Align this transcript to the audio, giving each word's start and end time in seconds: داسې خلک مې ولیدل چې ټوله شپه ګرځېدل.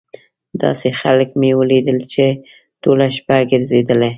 داسې 0.61 0.87
خلک 1.01 1.29
مې 1.39 1.51
ولیدل 1.59 1.99
چې 2.13 2.25
ټوله 2.81 3.07
شپه 3.15 3.37
ګرځېدل. 3.51 4.01